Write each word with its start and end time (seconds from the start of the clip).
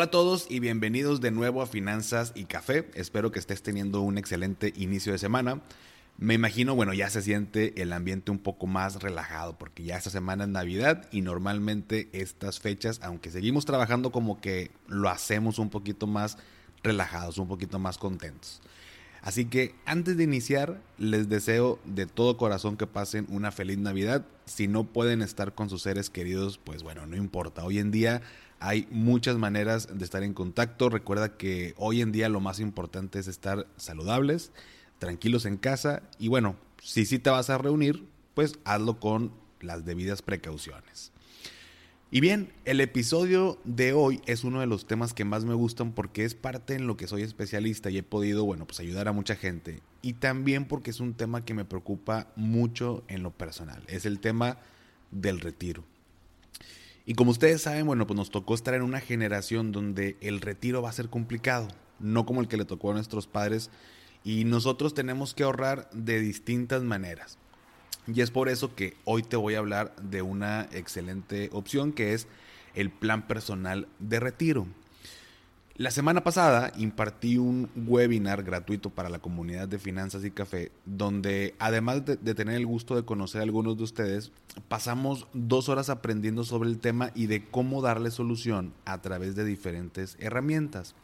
Hola 0.00 0.06
a 0.06 0.10
todos 0.12 0.46
y 0.48 0.60
bienvenidos 0.60 1.20
de 1.20 1.30
nuevo 1.30 1.60
a 1.60 1.66
Finanzas 1.66 2.32
y 2.34 2.44
Café. 2.44 2.90
Espero 2.94 3.30
que 3.32 3.38
estés 3.38 3.62
teniendo 3.62 4.00
un 4.00 4.16
excelente 4.16 4.72
inicio 4.74 5.12
de 5.12 5.18
semana. 5.18 5.60
Me 6.16 6.32
imagino, 6.32 6.74
bueno, 6.74 6.94
ya 6.94 7.10
se 7.10 7.20
siente 7.20 7.82
el 7.82 7.92
ambiente 7.92 8.30
un 8.30 8.38
poco 8.38 8.66
más 8.66 9.02
relajado 9.02 9.58
porque 9.58 9.82
ya 9.82 9.98
esta 9.98 10.08
semana 10.08 10.44
es 10.44 10.48
Navidad 10.48 11.06
y 11.12 11.20
normalmente 11.20 12.08
estas 12.14 12.60
fechas, 12.60 12.98
aunque 13.02 13.30
seguimos 13.30 13.66
trabajando 13.66 14.10
como 14.10 14.40
que 14.40 14.70
lo 14.86 15.10
hacemos 15.10 15.58
un 15.58 15.68
poquito 15.68 16.06
más 16.06 16.38
relajados, 16.82 17.36
un 17.36 17.48
poquito 17.48 17.78
más 17.78 17.98
contentos. 17.98 18.62
Así 19.20 19.44
que 19.44 19.74
antes 19.84 20.16
de 20.16 20.24
iniciar, 20.24 20.80
les 20.96 21.28
deseo 21.28 21.78
de 21.84 22.06
todo 22.06 22.38
corazón 22.38 22.78
que 22.78 22.86
pasen 22.86 23.26
una 23.28 23.52
feliz 23.52 23.76
Navidad. 23.76 24.24
Si 24.46 24.66
no 24.66 24.84
pueden 24.84 25.20
estar 25.20 25.54
con 25.54 25.68
sus 25.68 25.82
seres 25.82 26.08
queridos, 26.08 26.56
pues 26.56 26.82
bueno, 26.82 27.06
no 27.06 27.16
importa. 27.16 27.64
Hoy 27.64 27.80
en 27.80 27.90
día 27.90 28.22
hay 28.60 28.86
muchas 28.90 29.36
maneras 29.38 29.88
de 29.92 30.04
estar 30.04 30.22
en 30.22 30.34
contacto. 30.34 30.90
Recuerda 30.90 31.36
que 31.36 31.74
hoy 31.76 32.02
en 32.02 32.12
día 32.12 32.28
lo 32.28 32.40
más 32.40 32.60
importante 32.60 33.18
es 33.18 33.26
estar 33.26 33.66
saludables, 33.76 34.52
tranquilos 34.98 35.46
en 35.46 35.56
casa 35.56 36.02
y 36.18 36.28
bueno, 36.28 36.56
si 36.82 37.06
sí 37.06 37.18
te 37.18 37.30
vas 37.30 37.50
a 37.50 37.58
reunir, 37.58 38.04
pues 38.34 38.58
hazlo 38.64 39.00
con 39.00 39.32
las 39.60 39.84
debidas 39.84 40.22
precauciones. 40.22 41.10
Y 42.12 42.20
bien, 42.20 42.52
el 42.64 42.80
episodio 42.80 43.58
de 43.64 43.92
hoy 43.92 44.20
es 44.26 44.42
uno 44.42 44.60
de 44.60 44.66
los 44.66 44.86
temas 44.86 45.14
que 45.14 45.24
más 45.24 45.44
me 45.44 45.54
gustan 45.54 45.92
porque 45.92 46.24
es 46.24 46.34
parte 46.34 46.74
en 46.74 46.88
lo 46.88 46.96
que 46.96 47.06
soy 47.06 47.22
especialista 47.22 47.88
y 47.88 47.98
he 47.98 48.02
podido, 48.02 48.44
bueno, 48.44 48.66
pues 48.66 48.80
ayudar 48.80 49.06
a 49.06 49.12
mucha 49.12 49.36
gente. 49.36 49.80
Y 50.02 50.14
también 50.14 50.64
porque 50.64 50.90
es 50.90 50.98
un 50.98 51.14
tema 51.14 51.44
que 51.44 51.54
me 51.54 51.64
preocupa 51.64 52.26
mucho 52.34 53.04
en 53.06 53.22
lo 53.22 53.30
personal. 53.30 53.84
Es 53.86 54.06
el 54.06 54.18
tema 54.18 54.58
del 55.12 55.38
retiro. 55.38 55.84
Y 57.10 57.14
como 57.14 57.32
ustedes 57.32 57.62
saben, 57.62 57.86
bueno, 57.86 58.06
pues 58.06 58.16
nos 58.16 58.30
tocó 58.30 58.54
estar 58.54 58.72
en 58.74 58.82
una 58.82 59.00
generación 59.00 59.72
donde 59.72 60.16
el 60.20 60.40
retiro 60.40 60.80
va 60.80 60.90
a 60.90 60.92
ser 60.92 61.08
complicado, 61.08 61.66
no 61.98 62.24
como 62.24 62.40
el 62.40 62.46
que 62.46 62.56
le 62.56 62.64
tocó 62.64 62.92
a 62.92 62.94
nuestros 62.94 63.26
padres, 63.26 63.68
y 64.22 64.44
nosotros 64.44 64.94
tenemos 64.94 65.34
que 65.34 65.42
ahorrar 65.42 65.90
de 65.92 66.20
distintas 66.20 66.84
maneras. 66.84 67.36
Y 68.06 68.20
es 68.20 68.30
por 68.30 68.48
eso 68.48 68.76
que 68.76 68.96
hoy 69.04 69.24
te 69.24 69.34
voy 69.34 69.56
a 69.56 69.58
hablar 69.58 69.92
de 69.96 70.22
una 70.22 70.68
excelente 70.70 71.50
opción 71.52 71.92
que 71.92 72.14
es 72.14 72.28
el 72.76 72.90
plan 72.90 73.26
personal 73.26 73.88
de 73.98 74.20
retiro. 74.20 74.68
La 75.80 75.90
semana 75.90 76.22
pasada 76.22 76.74
impartí 76.76 77.38
un 77.38 77.70
webinar 77.74 78.42
gratuito 78.42 78.90
para 78.90 79.08
la 79.08 79.18
comunidad 79.18 79.66
de 79.66 79.78
Finanzas 79.78 80.26
y 80.26 80.30
Café, 80.30 80.72
donde 80.84 81.54
además 81.58 82.04
de, 82.04 82.16
tener 82.34 82.56
el 82.56 82.66
gusto 82.66 82.96
de 82.96 83.06
conocer 83.06 83.40
a 83.40 83.44
algunos 83.44 83.78
de 83.78 83.84
ustedes, 83.84 84.30
pasamos 84.68 85.26
dos 85.32 85.70
horas 85.70 85.88
aprendiendo 85.88 86.44
sobre 86.44 86.68
el 86.68 86.80
tema 86.80 87.12
y 87.14 87.28
de 87.28 87.46
cómo 87.46 87.80
darle 87.80 88.10
solución 88.10 88.74
a 88.84 89.00
través 89.00 89.36
de 89.36 89.46
diferentes 89.46 90.18
herramientas. 90.20 90.94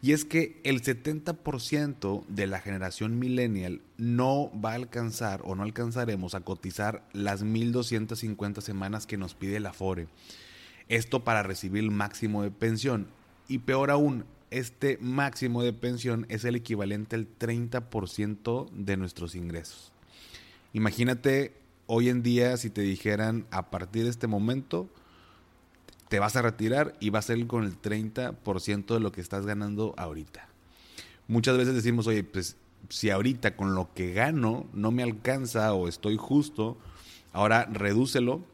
Y 0.00 0.12
es 0.12 0.24
que 0.24 0.62
el 0.64 0.80
70% 0.80 2.24
de 2.26 2.46
la 2.46 2.60
generación 2.60 3.18
millennial 3.18 3.82
no 3.98 4.50
va 4.64 4.70
a 4.70 4.76
alcanzar 4.76 5.42
o 5.44 5.54
no 5.54 5.62
alcanzaremos 5.62 6.34
a 6.34 6.40
cotizar 6.40 7.06
las 7.12 7.44
1.250 7.44 8.62
semanas 8.62 9.06
que 9.06 9.18
nos 9.18 9.34
pide 9.34 9.60
la 9.60 9.74
FORE. 9.74 10.08
Esto 10.88 11.22
para 11.22 11.42
recibir 11.42 11.84
el 11.84 11.90
máximo 11.90 12.42
de 12.42 12.50
pensión 12.50 13.19
y 13.50 13.58
peor 13.58 13.90
aún, 13.90 14.24
este 14.50 14.96
máximo 15.00 15.62
de 15.62 15.72
pensión 15.72 16.24
es 16.28 16.44
el 16.44 16.54
equivalente 16.54 17.16
al 17.16 17.26
30% 17.26 18.70
de 18.70 18.96
nuestros 18.96 19.34
ingresos. 19.34 19.92
Imagínate 20.72 21.52
hoy 21.86 22.08
en 22.08 22.22
día 22.22 22.56
si 22.56 22.70
te 22.70 22.80
dijeran 22.80 23.46
a 23.50 23.70
partir 23.70 24.04
de 24.04 24.10
este 24.10 24.28
momento 24.28 24.88
te 26.08 26.20
vas 26.20 26.36
a 26.36 26.42
retirar 26.42 26.96
y 27.00 27.10
va 27.10 27.18
a 27.18 27.22
ser 27.22 27.44
con 27.48 27.64
el 27.64 27.80
30% 27.80 28.94
de 28.94 29.00
lo 29.00 29.12
que 29.12 29.20
estás 29.20 29.46
ganando 29.46 29.94
ahorita. 29.96 30.48
Muchas 31.26 31.56
veces 31.56 31.74
decimos, 31.74 32.06
oye, 32.06 32.24
pues 32.24 32.56
si 32.88 33.10
ahorita 33.10 33.56
con 33.56 33.74
lo 33.74 33.92
que 33.94 34.12
gano 34.12 34.66
no 34.72 34.92
me 34.92 35.02
alcanza 35.02 35.72
o 35.74 35.88
estoy 35.88 36.16
justo, 36.16 36.76
ahora 37.32 37.64
redúcelo 37.66 38.44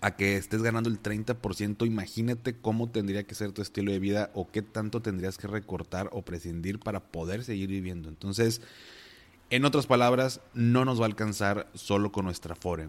a 0.00 0.16
que 0.16 0.36
estés 0.36 0.62
ganando 0.62 0.88
el 0.88 1.02
30%, 1.02 1.86
imagínate 1.86 2.54
cómo 2.54 2.90
tendría 2.90 3.24
que 3.24 3.34
ser 3.34 3.52
tu 3.52 3.62
estilo 3.62 3.92
de 3.92 3.98
vida 3.98 4.30
o 4.34 4.50
qué 4.50 4.62
tanto 4.62 5.00
tendrías 5.02 5.38
que 5.38 5.46
recortar 5.46 6.10
o 6.12 6.22
prescindir 6.22 6.78
para 6.78 7.00
poder 7.00 7.44
seguir 7.44 7.70
viviendo. 7.70 8.08
Entonces, 8.08 8.60
en 9.50 9.64
otras 9.64 9.86
palabras, 9.86 10.40
no 10.54 10.84
nos 10.84 11.00
va 11.00 11.04
a 11.04 11.08
alcanzar 11.08 11.68
solo 11.74 12.12
con 12.12 12.24
nuestra 12.24 12.54
FORE. 12.54 12.88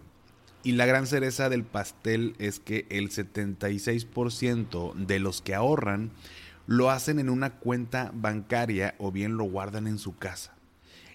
Y 0.64 0.72
la 0.72 0.86
gran 0.86 1.06
cereza 1.06 1.48
del 1.48 1.64
pastel 1.64 2.34
es 2.38 2.58
que 2.58 2.84
el 2.90 3.10
76% 3.10 4.94
de 4.94 5.18
los 5.20 5.40
que 5.40 5.54
ahorran 5.54 6.10
lo 6.66 6.90
hacen 6.90 7.18
en 7.18 7.30
una 7.30 7.54
cuenta 7.54 8.10
bancaria 8.12 8.94
o 8.98 9.12
bien 9.12 9.36
lo 9.36 9.44
guardan 9.44 9.86
en 9.86 9.98
su 9.98 10.16
casa. 10.16 10.54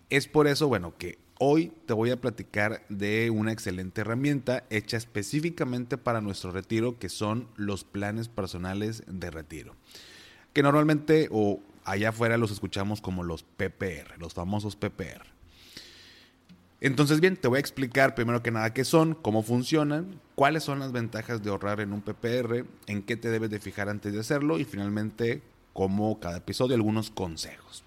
Es 0.09 0.27
por 0.27 0.47
eso, 0.47 0.67
bueno, 0.67 0.95
que 0.97 1.19
Hoy 1.45 1.73
te 1.87 1.91
voy 1.91 2.09
a 2.09 2.21
platicar 2.21 2.85
de 2.87 3.29
una 3.29 3.51
excelente 3.51 3.99
herramienta 3.99 4.63
hecha 4.69 4.95
específicamente 4.95 5.97
para 5.97 6.21
nuestro 6.21 6.53
retiro, 6.53 6.97
que 6.97 7.09
son 7.09 7.49
los 7.57 7.83
planes 7.83 8.29
personales 8.29 9.03
de 9.07 9.29
retiro. 9.29 9.75
Que 10.53 10.63
normalmente 10.63 11.27
o 11.31 11.59
allá 11.83 12.09
afuera 12.09 12.37
los 12.37 12.49
escuchamos 12.49 13.01
como 13.01 13.25
los 13.25 13.43
PPR, 13.43 14.17
los 14.19 14.33
famosos 14.33 14.77
PPR. 14.77 15.25
Entonces, 16.79 17.19
bien, 17.19 17.35
te 17.35 17.49
voy 17.49 17.57
a 17.57 17.59
explicar 17.59 18.15
primero 18.15 18.41
que 18.41 18.51
nada 18.51 18.73
qué 18.73 18.85
son, 18.85 19.13
cómo 19.13 19.43
funcionan, 19.43 20.21
cuáles 20.35 20.63
son 20.63 20.79
las 20.79 20.93
ventajas 20.93 21.43
de 21.43 21.49
ahorrar 21.49 21.81
en 21.81 21.91
un 21.91 21.99
PPR, 21.99 22.65
en 22.87 23.03
qué 23.03 23.17
te 23.17 23.29
debes 23.29 23.49
de 23.49 23.59
fijar 23.59 23.89
antes 23.89 24.13
de 24.13 24.21
hacerlo 24.21 24.59
y 24.59 24.63
finalmente, 24.63 25.41
como 25.73 26.21
cada 26.21 26.37
episodio, 26.37 26.75
algunos 26.75 27.09
consejos. 27.09 27.83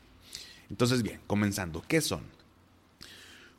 Entonces, 0.68 1.02
bien, 1.02 1.20
comenzando, 1.26 1.82
¿qué 1.88 2.02
son? 2.02 2.35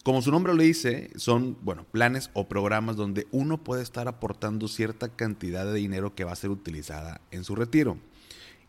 Como 0.07 0.21
su 0.21 0.31
nombre 0.31 0.53
lo 0.53 0.63
dice, 0.63 1.09
son, 1.17 1.57
bueno, 1.63 1.83
planes 1.83 2.29
o 2.31 2.47
programas 2.47 2.95
donde 2.95 3.27
uno 3.31 3.61
puede 3.61 3.83
estar 3.83 4.07
aportando 4.07 4.69
cierta 4.69 5.09
cantidad 5.09 5.65
de 5.65 5.73
dinero 5.73 6.15
que 6.15 6.23
va 6.23 6.31
a 6.31 6.37
ser 6.37 6.49
utilizada 6.49 7.19
en 7.29 7.43
su 7.43 7.57
retiro. 7.57 7.97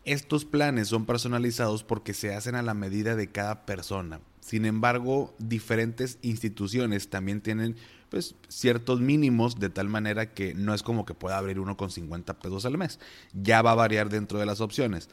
Estos 0.03 0.43
planes 0.43 0.89
son 0.89 1.05
personalizados 1.05 1.85
porque 1.85 2.13
se 2.13 2.35
hacen 2.35 2.55
a 2.55 2.61
la 2.61 2.73
medida 2.73 3.15
de 3.15 3.31
cada 3.31 3.65
persona. 3.65 4.19
Sin 4.41 4.65
embargo, 4.65 5.33
diferentes 5.39 6.17
instituciones 6.23 7.09
también 7.09 7.39
tienen 7.39 7.77
pues, 8.09 8.35
ciertos 8.49 8.99
mínimos 8.99 9.61
de 9.61 9.69
tal 9.69 9.87
manera 9.87 10.33
que 10.33 10.53
no 10.55 10.73
es 10.73 10.83
como 10.83 11.05
que 11.05 11.13
pueda 11.13 11.37
abrir 11.37 11.61
uno 11.61 11.77
con 11.77 11.89
50 11.89 12.37
pesos 12.37 12.65
al 12.65 12.77
mes. 12.77 12.99
Ya 13.31 13.61
va 13.61 13.71
a 13.71 13.75
variar 13.75 14.09
dentro 14.09 14.39
de 14.39 14.45
las 14.45 14.59
opciones. 14.59 15.07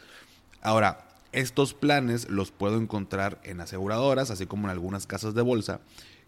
Ahora, 0.60 1.06
estos 1.30 1.74
planes 1.74 2.28
los 2.30 2.50
puedo 2.50 2.78
encontrar 2.78 3.40
en 3.44 3.60
aseguradoras, 3.60 4.30
así 4.30 4.46
como 4.46 4.66
en 4.66 4.70
algunas 4.70 5.06
casas 5.06 5.34
de 5.34 5.42
bolsa, 5.42 5.82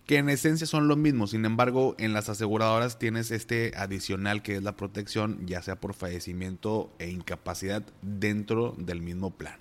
que 0.09 0.17
en 0.17 0.31
esencia 0.31 0.67
son 0.67 0.89
lo 0.89 0.97
mismo, 0.97 1.27
sin 1.27 1.45
embargo 1.45 1.95
en 1.99 2.15
las 2.15 2.31
aseguradoras 2.31 2.99
tienes 2.99 3.31
este 3.31 3.73
adicional 3.77 4.43
que 4.43 4.57
es 4.57 4.63
la 4.63 4.75
protección 4.75 5.47
ya 5.47 5.61
sea 5.61 5.79
por 5.79 5.93
fallecimiento 5.93 6.91
e 6.99 7.11
incapacidad 7.11 7.83
dentro 8.01 8.75
del 8.79 9.03
mismo 9.03 9.33
plan. 9.33 9.59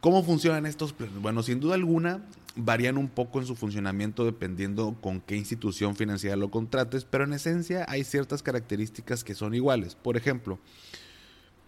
¿Cómo 0.00 0.24
funcionan 0.24 0.66
estos 0.66 0.92
planes? 0.92 1.22
Bueno, 1.22 1.44
sin 1.44 1.60
duda 1.60 1.76
alguna 1.76 2.26
varían 2.56 2.98
un 2.98 3.08
poco 3.08 3.38
en 3.38 3.46
su 3.46 3.54
funcionamiento 3.54 4.24
dependiendo 4.24 4.96
con 5.00 5.20
qué 5.20 5.36
institución 5.36 5.94
financiera 5.94 6.34
lo 6.34 6.50
contrates, 6.50 7.04
pero 7.04 7.22
en 7.22 7.32
esencia 7.32 7.86
hay 7.88 8.02
ciertas 8.02 8.42
características 8.42 9.22
que 9.22 9.36
son 9.36 9.54
iguales. 9.54 9.94
Por 9.94 10.16
ejemplo, 10.16 10.58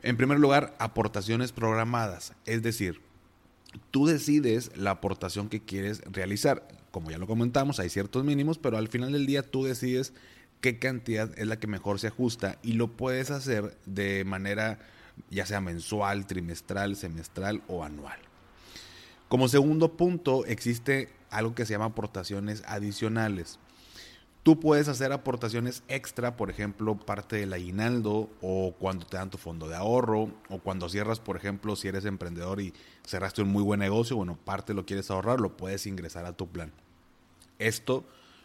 en 0.02 0.16
primer 0.16 0.40
lugar, 0.40 0.74
aportaciones 0.80 1.52
programadas, 1.52 2.32
es 2.46 2.64
decir, 2.64 3.00
tú 3.92 4.06
decides 4.06 4.72
la 4.76 4.90
aportación 4.90 5.48
que 5.48 5.60
quieres 5.60 6.02
realizar 6.10 6.77
como 6.90 7.10
ya 7.10 7.18
lo 7.18 7.26
comentamos, 7.26 7.80
hay 7.80 7.88
ciertos 7.88 8.24
mínimos, 8.24 8.58
pero 8.58 8.78
al 8.78 8.88
final 8.88 9.12
del 9.12 9.26
día 9.26 9.42
tú 9.42 9.64
decides 9.64 10.12
qué 10.60 10.78
cantidad 10.78 11.30
es 11.38 11.46
la 11.46 11.58
que 11.58 11.66
mejor 11.66 11.98
se 11.98 12.08
ajusta 12.08 12.58
y 12.62 12.72
lo 12.72 12.96
puedes 12.96 13.30
hacer 13.30 13.76
de 13.86 14.24
manera 14.24 14.78
ya 15.30 15.46
sea 15.46 15.60
mensual, 15.60 16.26
trimestral, 16.26 16.96
semestral 16.96 17.62
o 17.68 17.84
anual. 17.84 18.18
Como 19.28 19.48
segundo 19.48 19.96
punto, 19.96 20.46
existe 20.46 21.10
algo 21.30 21.54
que 21.54 21.66
se 21.66 21.74
llama 21.74 21.86
aportaciones 21.86 22.62
adicionales. 22.66 23.58
Tú 24.42 24.60
puedes 24.60 24.88
hacer 24.88 25.12
aportaciones 25.12 25.82
extra, 25.88 26.36
por 26.36 26.48
ejemplo, 26.48 26.96
parte 26.96 27.36
del 27.36 27.52
aguinaldo 27.52 28.30
o 28.40 28.74
cuando 28.78 29.04
te 29.04 29.16
dan 29.16 29.30
tu 29.30 29.36
fondo 29.36 29.68
de 29.68 29.76
ahorro 29.76 30.30
o 30.48 30.58
cuando 30.60 30.88
cierras, 30.88 31.20
por 31.20 31.36
ejemplo, 31.36 31.76
si 31.76 31.88
eres 31.88 32.04
emprendedor 32.04 32.60
y 32.60 32.72
cerraste 33.04 33.42
un 33.42 33.48
muy 33.48 33.62
buen 33.62 33.80
negocio, 33.80 34.16
bueno, 34.16 34.38
parte 34.44 34.74
lo 34.74 34.86
quieres 34.86 35.10
ahorrar, 35.10 35.40
lo 35.40 35.56
puedes 35.56 35.86
ingresar 35.86 36.24
a 36.24 36.32
tu 36.32 36.48
plan. 36.48 36.72
Esto 37.58 38.04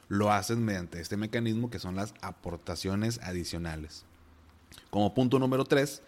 lo 0.09 0.31
haces 0.31 0.57
mediante 0.57 0.99
este 0.99 1.15
mecanismo 1.15 1.69
que 1.69 1.79
son 1.79 1.95
las 1.95 2.13
aportaciones 2.21 3.19
adicionales. 3.19 4.03
Como 4.89 5.13
punto 5.13 5.39
número 5.39 5.63
tres, 5.63 6.01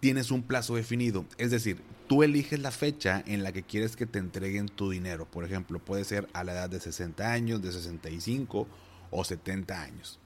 tienes 0.00 0.30
un 0.30 0.42
plazo 0.42 0.74
definido. 0.74 1.24
Es 1.38 1.50
decir, 1.50 1.82
tú 2.08 2.22
eliges 2.22 2.58
la 2.58 2.70
fecha 2.70 3.22
en 3.26 3.42
la 3.42 3.52
que 3.52 3.62
quieres 3.62 3.94
que 3.94 4.06
te 4.06 4.18
entreguen 4.18 4.66
tu 4.66 4.90
dinero. 4.90 5.26
Por 5.26 5.44
ejemplo, 5.44 5.78
puede 5.78 6.04
ser 6.04 6.28
a 6.32 6.42
la 6.42 6.52
edad 6.52 6.70
de 6.70 6.80
60 6.80 7.30
años, 7.30 7.62
de 7.62 7.70
65 7.70 8.66
o 9.10 9.24
70 9.24 9.82
años. 9.82 10.18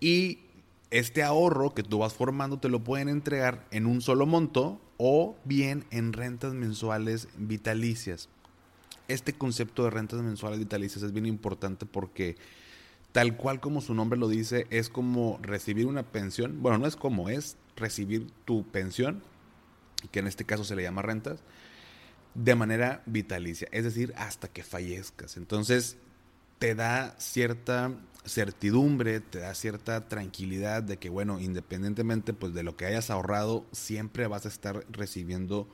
Y 0.00 0.40
este 0.90 1.22
ahorro 1.22 1.74
que 1.74 1.82
tú 1.82 1.98
vas 1.98 2.14
formando 2.14 2.58
te 2.58 2.68
lo 2.68 2.82
pueden 2.82 3.08
entregar 3.08 3.66
en 3.70 3.86
un 3.86 4.00
solo 4.00 4.26
monto 4.26 4.80
o 4.96 5.36
bien 5.44 5.84
en 5.90 6.12
rentas 6.12 6.54
mensuales 6.54 7.28
vitalicias. 7.36 8.28
Este 9.06 9.32
concepto 9.32 9.84
de 9.84 9.90
rentas 9.90 10.20
mensuales 10.22 10.58
vitalicias 10.58 11.02
es 11.02 11.12
bien 11.12 11.26
importante 11.26 11.86
porque 11.86 12.36
tal 13.12 13.36
cual 13.36 13.60
como 13.60 13.80
su 13.80 13.94
nombre 13.94 14.18
lo 14.18 14.28
dice, 14.28 14.66
es 14.70 14.88
como 14.88 15.38
recibir 15.42 15.86
una 15.86 16.02
pensión. 16.02 16.62
Bueno, 16.62 16.78
no 16.78 16.86
es 16.86 16.96
como, 16.96 17.28
es 17.28 17.56
recibir 17.76 18.30
tu 18.44 18.64
pensión, 18.64 19.22
que 20.10 20.20
en 20.20 20.26
este 20.26 20.44
caso 20.44 20.64
se 20.64 20.76
le 20.76 20.82
llama 20.82 21.02
rentas, 21.02 21.40
de 22.34 22.54
manera 22.54 23.02
vitalicia, 23.06 23.68
es 23.72 23.84
decir, 23.84 24.12
hasta 24.16 24.48
que 24.48 24.62
fallezcas. 24.62 25.36
Entonces, 25.36 25.96
te 26.58 26.74
da 26.74 27.14
cierta 27.18 27.92
certidumbre, 28.24 29.20
te 29.20 29.40
da 29.40 29.54
cierta 29.54 30.08
tranquilidad 30.08 30.82
de 30.82 30.98
que, 30.98 31.08
bueno, 31.08 31.40
independientemente 31.40 32.32
pues, 32.32 32.52
de 32.54 32.62
lo 32.62 32.76
que 32.76 32.86
hayas 32.86 33.10
ahorrado, 33.10 33.66
siempre 33.72 34.26
vas 34.26 34.44
a 34.44 34.48
estar 34.48 34.84
recibiendo 34.90 35.68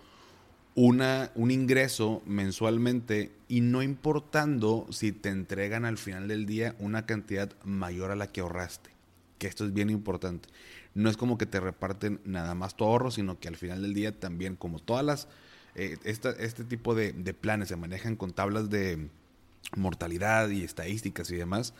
una, 0.74 1.30
un 1.34 1.50
ingreso 1.50 2.22
mensualmente 2.26 3.32
y 3.48 3.60
no 3.60 3.82
importando 3.82 4.86
si 4.90 5.12
te 5.12 5.28
entregan 5.28 5.84
al 5.84 5.98
final 5.98 6.28
del 6.28 6.46
día 6.46 6.74
una 6.78 7.06
cantidad 7.06 7.52
mayor 7.64 8.10
a 8.10 8.16
la 8.16 8.28
que 8.28 8.40
ahorraste, 8.40 8.90
que 9.38 9.46
esto 9.46 9.64
es 9.64 9.72
bien 9.72 9.90
importante. 9.90 10.48
No 10.94 11.10
es 11.10 11.16
como 11.16 11.38
que 11.38 11.46
te 11.46 11.60
reparten 11.60 12.20
nada 12.24 12.54
más 12.54 12.76
tu 12.76 12.84
ahorro, 12.84 13.10
sino 13.10 13.38
que 13.38 13.48
al 13.48 13.56
final 13.56 13.82
del 13.82 13.94
día 13.94 14.18
también, 14.18 14.56
como 14.56 14.78
todas 14.78 15.04
las, 15.04 15.28
eh, 15.74 15.96
este 16.04 16.64
tipo 16.64 16.94
de, 16.94 17.12
planes 17.34 17.68
se 17.68 17.76
manejan 17.76 18.16
con 18.16 18.32
tablas 18.32 18.70
de 18.70 19.08
mortalidad 19.76 20.48
y 20.50 20.62
estadísticas 20.62 21.30
y 21.30 21.36
demás, 21.36 21.74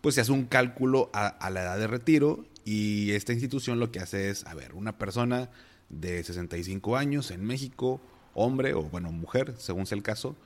pues 0.00 0.14
se 0.14 0.20
hace 0.20 0.32
un 0.32 0.44
cálculo 0.44 1.10
a, 1.12 1.26
a 1.26 1.50
la 1.50 1.62
edad 1.62 1.78
de 1.78 1.86
retiro 1.86 2.44
y 2.64 3.12
esta 3.12 3.32
institución 3.32 3.80
lo 3.80 3.90
que 3.90 4.00
hace 4.00 4.30
es, 4.30 4.44
a 4.46 4.54
ver, 4.54 4.74
una 4.74 4.98
persona 4.98 5.50
de 5.88 6.22
65 6.22 6.96
años 6.96 7.30
en 7.30 7.44
México, 7.44 8.00
hombre 8.34 8.74
o 8.74 8.82
bueno, 8.82 9.10
mujer, 9.10 9.54
según 9.58 9.86
sea 9.86 9.96
el 9.96 10.02
caso, 10.02 10.36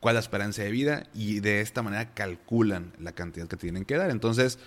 cuál 0.00 0.14
es 0.14 0.16
la 0.16 0.20
esperanza 0.20 0.62
de 0.62 0.70
vida 0.70 1.08
y 1.14 1.40
de 1.40 1.60
esta 1.60 1.82
manera 1.82 2.14
calculan 2.14 2.92
la 2.98 3.12
cantidad 3.12 3.48
que 3.48 3.56
tienen 3.56 3.84
que 3.84 3.96
dar. 3.96 4.10
Entonces, 4.10 4.58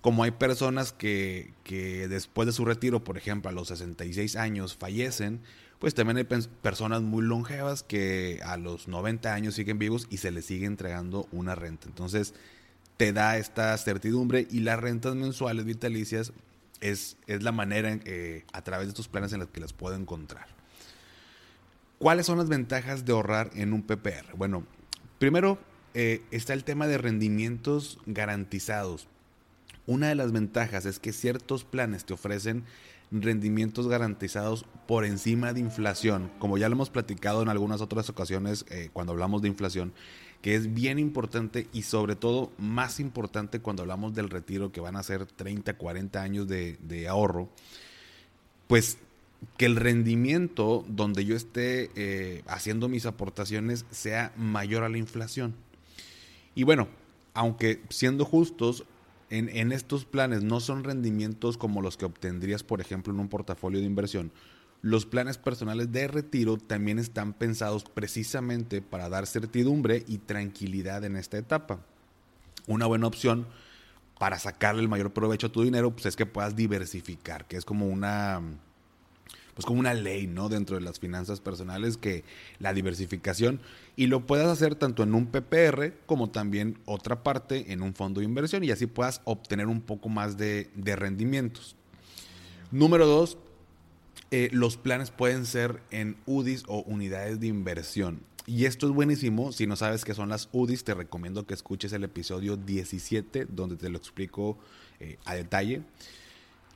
como 0.00 0.24
hay 0.24 0.32
personas 0.32 0.92
que, 0.92 1.54
que 1.64 2.08
después 2.08 2.46
de 2.46 2.52
su 2.52 2.64
retiro, 2.64 3.04
por 3.04 3.16
ejemplo, 3.16 3.48
a 3.48 3.52
los 3.52 3.68
66 3.68 4.36
años 4.36 4.76
fallecen, 4.76 5.40
pues 5.82 5.94
también 5.94 6.16
hay 6.16 6.22
personas 6.62 7.02
muy 7.02 7.24
longevas 7.24 7.82
que 7.82 8.38
a 8.44 8.56
los 8.56 8.86
90 8.86 9.34
años 9.34 9.56
siguen 9.56 9.80
vivos 9.80 10.06
y 10.10 10.18
se 10.18 10.30
les 10.30 10.44
sigue 10.44 10.64
entregando 10.64 11.26
una 11.32 11.56
renta. 11.56 11.88
Entonces, 11.88 12.34
te 12.98 13.12
da 13.12 13.36
esta 13.36 13.76
certidumbre 13.78 14.46
y 14.48 14.60
las 14.60 14.78
rentas 14.78 15.16
mensuales 15.16 15.64
vitalicias 15.64 16.32
es, 16.80 17.16
es 17.26 17.42
la 17.42 17.50
manera 17.50 17.98
eh, 18.04 18.44
a 18.52 18.62
través 18.62 18.86
de 18.86 18.90
estos 18.90 19.08
planes 19.08 19.32
en 19.32 19.40
los 19.40 19.48
que 19.48 19.58
las 19.58 19.72
puedo 19.72 19.96
encontrar. 19.96 20.46
¿Cuáles 21.98 22.26
son 22.26 22.38
las 22.38 22.48
ventajas 22.48 23.04
de 23.04 23.10
ahorrar 23.10 23.50
en 23.56 23.72
un 23.72 23.82
PPR? 23.82 24.36
Bueno, 24.36 24.64
primero 25.18 25.58
eh, 25.94 26.22
está 26.30 26.52
el 26.52 26.62
tema 26.62 26.86
de 26.86 26.98
rendimientos 26.98 27.98
garantizados. 28.06 29.08
Una 29.88 30.10
de 30.10 30.14
las 30.14 30.30
ventajas 30.30 30.86
es 30.86 31.00
que 31.00 31.12
ciertos 31.12 31.64
planes 31.64 32.04
te 32.04 32.14
ofrecen 32.14 32.62
rendimientos 33.12 33.88
garantizados 33.88 34.64
por 34.86 35.04
encima 35.04 35.52
de 35.52 35.60
inflación, 35.60 36.30
como 36.38 36.58
ya 36.58 36.68
lo 36.68 36.74
hemos 36.74 36.90
platicado 36.90 37.42
en 37.42 37.48
algunas 37.48 37.80
otras 37.80 38.08
ocasiones 38.08 38.64
eh, 38.70 38.88
cuando 38.92 39.12
hablamos 39.12 39.42
de 39.42 39.48
inflación, 39.48 39.92
que 40.40 40.54
es 40.54 40.74
bien 40.74 40.98
importante 40.98 41.68
y 41.72 41.82
sobre 41.82 42.16
todo 42.16 42.50
más 42.58 42.98
importante 43.00 43.60
cuando 43.60 43.82
hablamos 43.82 44.14
del 44.14 44.30
retiro, 44.30 44.72
que 44.72 44.80
van 44.80 44.96
a 44.96 45.02
ser 45.02 45.26
30, 45.26 45.74
40 45.74 46.22
años 46.22 46.48
de, 46.48 47.06
ahorro, 47.08 47.48
pues 48.66 48.98
que 49.56 49.66
el 49.66 49.76
rendimiento 49.76 50.84
donde 50.88 51.24
yo 51.24 51.36
esté 51.36 51.90
eh, 51.94 52.42
haciendo 52.46 52.88
mis 52.88 53.06
aportaciones 53.06 53.84
sea 53.90 54.32
mayor 54.36 54.84
a 54.84 54.88
la 54.88 54.98
inflación. 54.98 55.54
Y 56.54 56.64
bueno, 56.64 56.88
aunque 57.34 57.82
siendo 57.88 58.24
justos, 58.24 58.84
en, 59.32 59.72
estos 59.72 60.04
planes 60.04 60.42
no 60.42 60.60
son 60.60 60.84
rendimientos 60.84 61.56
como 61.56 61.80
los 61.80 61.96
que 61.96 62.04
obtendrías, 62.04 62.62
por 62.62 62.82
ejemplo, 62.82 63.14
en 63.14 63.20
un 63.20 63.28
portafolio 63.28 63.80
de 63.80 63.86
inversión. 63.86 64.30
Los 64.82 65.06
planes 65.06 65.38
personales 65.38 65.90
de 65.90 66.06
retiro 66.06 66.58
también 66.58 66.98
están 66.98 67.32
pensados 67.32 67.84
precisamente 67.84 68.82
para 68.82 69.08
dar 69.08 69.26
certidumbre 69.26 70.04
y 70.06 70.18
tranquilidad 70.18 71.04
en 71.04 71.16
esta 71.16 71.38
etapa. 71.38 71.80
Una 72.66 72.86
buena 72.86 73.06
opción 73.06 73.46
para 74.18 74.38
sacarle 74.38 74.82
el 74.82 74.88
mayor 74.88 75.12
provecho 75.12 75.46
a 75.46 75.52
tu 75.52 75.62
dinero 75.62 75.92
pues 75.92 76.06
es 76.06 76.16
que 76.16 76.26
puedas 76.26 76.54
diversificar, 76.54 77.46
que 77.46 77.56
es 77.56 77.64
como 77.64 77.86
una 77.86 78.42
pues 79.54 79.66
como 79.66 79.80
una 79.80 79.94
ley, 79.94 80.26
¿no? 80.26 80.48
Dentro 80.48 80.76
de 80.76 80.82
las 80.82 80.98
finanzas 80.98 81.40
personales 81.40 81.96
que 81.96 82.24
la 82.58 82.72
diversificación 82.72 83.60
y 83.96 84.06
lo 84.06 84.26
puedas 84.26 84.48
hacer 84.48 84.74
tanto 84.74 85.02
en 85.02 85.14
un 85.14 85.26
PPR 85.26 85.92
como 86.06 86.30
también 86.30 86.78
otra 86.84 87.22
parte 87.22 87.72
en 87.72 87.82
un 87.82 87.94
fondo 87.94 88.20
de 88.20 88.26
inversión 88.26 88.64
y 88.64 88.70
así 88.70 88.86
puedas 88.86 89.20
obtener 89.24 89.66
un 89.66 89.82
poco 89.82 90.08
más 90.08 90.36
de, 90.36 90.70
rendimientos. 90.96 91.76
Número 92.70 93.06
dos, 93.06 93.36
eh, 94.30 94.48
los 94.52 94.78
planes 94.78 95.10
pueden 95.10 95.44
ser 95.44 95.82
en 95.90 96.16
UDIs 96.24 96.64
o 96.68 96.82
unidades 96.82 97.38
de 97.40 97.48
inversión. 97.48 98.20
Y 98.46 98.64
esto 98.64 98.86
es 98.86 98.92
buenísimo. 98.92 99.52
Si 99.52 99.66
no 99.66 99.76
sabes 99.76 100.04
qué 100.04 100.14
son 100.14 100.28
las 100.28 100.48
UDIs, 100.52 100.84
te 100.84 100.94
recomiendo 100.94 101.46
que 101.46 101.54
escuches 101.54 101.92
el 101.92 102.02
episodio 102.04 102.56
17 102.56 103.46
donde 103.48 103.76
te 103.76 103.88
lo 103.88 103.98
explico 103.98 104.58
eh, 105.00 105.18
a 105.26 105.34
detalle. 105.34 105.82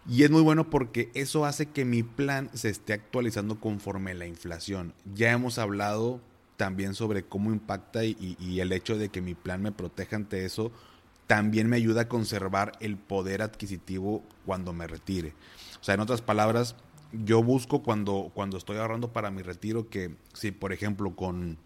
Y 0.08 0.22
es 0.22 0.30
muy 0.30 0.42
bueno 0.42 0.70
porque 0.70 1.10
eso 1.14 1.44
hace 1.44 1.66
que 1.66 1.84
mi 1.84 2.02
plan 2.04 2.48
se 2.54 2.68
esté 2.68 2.92
actualizando 2.92 3.58
conforme 3.58 4.14
la 4.14 4.26
inflación. 4.26 4.94
Ya 5.14 5.32
hemos 5.32 5.58
hablado 5.58 6.20
también 6.56 6.94
sobre 6.94 7.24
cómo 7.24 7.52
impacta 7.52 8.04
y, 8.04 8.60
el 8.60 8.72
hecho 8.72 8.96
de 8.96 9.08
que 9.08 9.20
mi 9.20 9.34
plan 9.34 9.62
me 9.62 9.72
proteja 9.72 10.16
ante 10.16 10.44
eso 10.44 10.70
también 11.26 11.68
me 11.68 11.76
ayuda 11.76 12.02
a 12.02 12.08
conservar 12.08 12.72
el 12.80 12.96
poder 12.96 13.42
adquisitivo 13.42 14.22
cuando 14.44 14.72
me 14.72 14.86
retire. 14.86 15.34
O 15.80 15.84
sea, 15.84 15.94
en 15.94 16.00
otras 16.00 16.22
palabras, 16.22 16.76
yo 17.24 17.42
busco 17.42 17.82
cuando, 17.82 18.30
cuando 18.32 18.58
estoy 18.58 18.76
ahorrando 18.76 19.12
para 19.12 19.32
mi 19.32 19.42
retiro 19.42 19.88
que 19.90 20.14
si, 20.34 20.52
por 20.52 20.72
ejemplo, 20.72 21.16
con, 21.16 21.58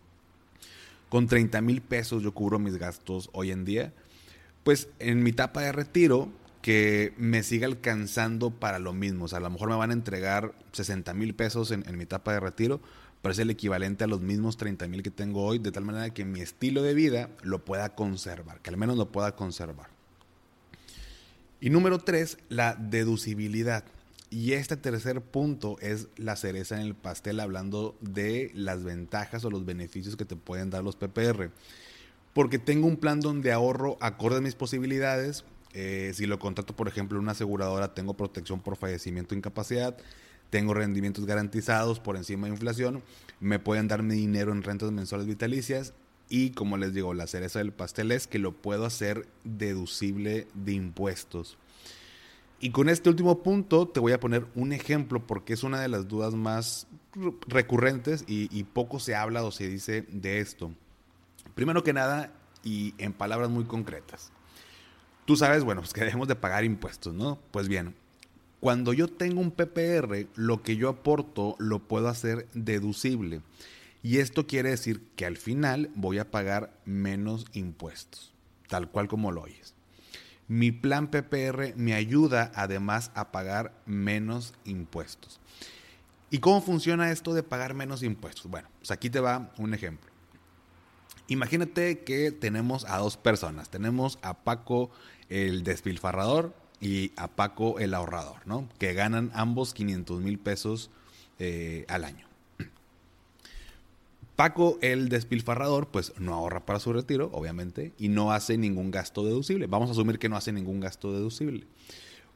con 1.10 1.26
30 1.26 1.60
mil 1.60 1.82
pesos 1.82 2.22
yo 2.22 2.32
cubro 2.32 2.58
mis 2.58 2.78
gastos 2.78 3.28
hoy 3.32 3.50
en 3.50 3.66
día, 3.66 3.92
pues 4.64 4.88
en 4.98 5.22
mi 5.22 5.30
etapa 5.30 5.60
de 5.60 5.72
retiro 5.72 6.30
que 6.62 7.14
me 7.16 7.42
siga 7.42 7.66
alcanzando 7.66 8.50
para 8.50 8.78
lo 8.78 8.92
mismo. 8.92 9.24
O 9.24 9.28
sea, 9.28 9.38
a 9.38 9.42
lo 9.42 9.50
mejor 9.50 9.70
me 9.70 9.76
van 9.76 9.90
a 9.90 9.94
entregar 9.94 10.54
60 10.72 11.14
mil 11.14 11.34
pesos 11.34 11.70
en, 11.70 11.84
mi 11.96 12.04
etapa 12.04 12.32
de 12.32 12.40
retiro, 12.40 12.80
pero 13.22 13.32
es 13.32 13.38
el 13.38 13.50
equivalente 13.50 14.04
a 14.04 14.06
los 14.06 14.20
mismos 14.20 14.56
30 14.56 14.86
mil 14.88 15.02
que 15.02 15.10
tengo 15.10 15.44
hoy, 15.44 15.58
de 15.58 15.72
tal 15.72 15.84
manera 15.84 16.12
que 16.12 16.24
mi 16.24 16.40
estilo 16.40 16.82
de 16.82 16.94
vida 16.94 17.30
lo 17.42 17.64
pueda 17.64 17.94
conservar, 17.94 18.60
que 18.60 18.70
al 18.70 18.76
menos 18.76 18.96
lo 18.96 19.10
pueda 19.10 19.36
conservar. 19.36 19.88
Y 21.60 21.70
número 21.70 21.98
tres, 21.98 22.38
la 22.48 22.74
deducibilidad. 22.74 23.84
Y 24.30 24.52
este 24.52 24.76
tercer 24.76 25.20
punto 25.20 25.76
es 25.80 26.08
la 26.16 26.36
cereza 26.36 26.76
en 26.76 26.82
el 26.82 26.94
pastel, 26.94 27.40
hablando 27.40 27.96
de 28.00 28.50
las 28.54 28.84
ventajas 28.84 29.44
o 29.44 29.50
los 29.50 29.66
beneficios 29.66 30.16
que 30.16 30.24
te 30.24 30.36
pueden 30.36 30.70
dar 30.70 30.84
los 30.84 30.96
PPR. 30.96 31.50
Porque 32.32 32.58
tengo 32.58 32.86
un 32.86 32.96
plan 32.96 33.20
donde 33.20 33.50
ahorro 33.50 33.98
acorde 34.00 34.38
a 34.38 34.40
mis 34.40 34.54
posibilidades, 34.54 35.44
eh, 35.72 36.12
si 36.14 36.26
lo 36.26 36.38
contrato, 36.38 36.74
por 36.74 36.88
ejemplo, 36.88 37.18
una 37.18 37.32
aseguradora, 37.32 37.94
tengo 37.94 38.14
protección 38.14 38.60
por 38.60 38.76
fallecimiento 38.76 39.34
o 39.34 39.38
incapacidad, 39.38 39.96
tengo 40.50 40.74
rendimientos 40.74 41.26
garantizados 41.26 42.00
por 42.00 42.16
encima 42.16 42.46
de 42.46 42.54
inflación, 42.54 43.02
me 43.38 43.58
pueden 43.58 43.88
dar 43.88 44.02
mi 44.02 44.14
dinero 44.14 44.52
en 44.52 44.62
rentas 44.62 44.90
mensuales 44.90 45.26
vitalicias 45.26 45.94
y, 46.28 46.50
como 46.50 46.76
les 46.76 46.92
digo, 46.92 47.14
la 47.14 47.26
cereza 47.26 47.60
del 47.60 47.72
pastel 47.72 48.12
es 48.12 48.26
que 48.26 48.38
lo 48.38 48.52
puedo 48.52 48.84
hacer 48.84 49.28
deducible 49.44 50.48
de 50.54 50.72
impuestos. 50.72 51.56
Y 52.60 52.70
con 52.70 52.88
este 52.88 53.08
último 53.08 53.42
punto 53.42 53.88
te 53.88 54.00
voy 54.00 54.12
a 54.12 54.20
poner 54.20 54.46
un 54.54 54.72
ejemplo 54.72 55.26
porque 55.26 55.54
es 55.54 55.62
una 55.62 55.80
de 55.80 55.88
las 55.88 56.08
dudas 56.08 56.34
más 56.34 56.88
recurrentes 57.46 58.24
y 58.26 58.64
poco 58.64 59.00
se 59.00 59.14
habla 59.14 59.42
o 59.44 59.50
se 59.50 59.66
dice 59.66 60.02
de 60.10 60.40
esto. 60.40 60.70
Primero 61.54 61.82
que 61.82 61.92
nada, 61.92 62.32
y 62.62 62.94
en 62.98 63.12
palabras 63.12 63.50
muy 63.50 63.64
concretas, 63.64 64.30
tú 65.30 65.36
sabes, 65.36 65.62
bueno, 65.62 65.80
pues 65.82 65.92
que 65.92 66.00
debemos 66.00 66.26
de 66.26 66.34
pagar 66.34 66.64
impuestos, 66.64 67.14
¿no? 67.14 67.38
Pues 67.52 67.68
bien, 67.68 67.94
cuando 68.58 68.92
yo 68.92 69.06
tengo 69.06 69.40
un 69.40 69.52
PPR, 69.52 70.26
lo 70.34 70.60
que 70.64 70.74
yo 70.74 70.88
aporto 70.88 71.54
lo 71.60 71.78
puedo 71.78 72.08
hacer 72.08 72.48
deducible. 72.52 73.40
Y 74.02 74.18
esto 74.18 74.48
quiere 74.48 74.70
decir 74.70 75.04
que 75.14 75.26
al 75.26 75.36
final 75.36 75.92
voy 75.94 76.18
a 76.18 76.32
pagar 76.32 76.76
menos 76.84 77.46
impuestos, 77.52 78.34
tal 78.66 78.90
cual 78.90 79.06
como 79.06 79.30
lo 79.30 79.42
oyes. 79.42 79.76
Mi 80.48 80.72
plan 80.72 81.12
PPR 81.12 81.76
me 81.76 81.94
ayuda 81.94 82.50
además 82.56 83.12
a 83.14 83.30
pagar 83.30 83.72
menos 83.86 84.54
impuestos. 84.64 85.38
¿Y 86.32 86.40
cómo 86.40 86.60
funciona 86.60 87.12
esto 87.12 87.34
de 87.34 87.44
pagar 87.44 87.74
menos 87.74 88.02
impuestos? 88.02 88.50
Bueno, 88.50 88.68
pues 88.80 88.90
aquí 88.90 89.10
te 89.10 89.20
va 89.20 89.52
un 89.58 89.74
ejemplo. 89.74 90.10
Imagínate 91.30 92.00
que 92.00 92.32
tenemos 92.32 92.84
a 92.86 92.98
dos 92.98 93.16
personas. 93.16 93.70
Tenemos 93.70 94.18
a 94.20 94.42
Paco 94.42 94.90
el 95.30 95.62
despilfarrador 95.62 96.54
y 96.80 97.12
a 97.16 97.28
Paco 97.28 97.78
el 97.78 97.94
ahorrador, 97.94 98.46
¿no? 98.46 98.68
Que 98.78 98.92
ganan 98.92 99.30
ambos 99.34 99.72
500 99.72 100.20
mil 100.20 100.38
pesos 100.38 100.90
eh, 101.38 101.84
al 101.88 102.04
año. 102.04 102.26
Paco, 104.36 104.78
el 104.80 105.10
despilfarrador, 105.10 105.88
pues 105.88 106.14
no 106.18 106.34
ahorra 106.34 106.64
para 106.64 106.80
su 106.80 106.92
retiro, 106.94 107.28
obviamente, 107.32 107.92
y 107.98 108.08
no 108.08 108.32
hace 108.32 108.56
ningún 108.56 108.90
gasto 108.90 109.22
deducible. 109.22 109.66
Vamos 109.66 109.90
a 109.90 109.92
asumir 109.92 110.18
que 110.18 110.30
no 110.30 110.36
hace 110.36 110.50
ningún 110.50 110.80
gasto 110.80 111.12
deducible. 111.12 111.66